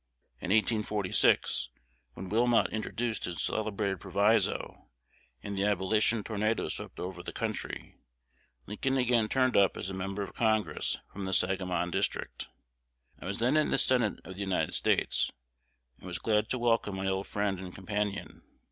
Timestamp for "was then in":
13.27-13.69